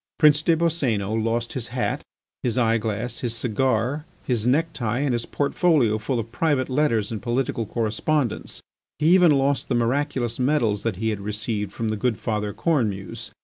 [0.17, 2.01] Prince des Boscénos lost his hat,
[2.41, 7.21] his eye glass, his cigar, his necktie, and his portfolio full of private letters and
[7.21, 8.63] political correspondence;
[8.97, 13.29] he even lost the miraculous medals that he had received from the good Father Cornemuse.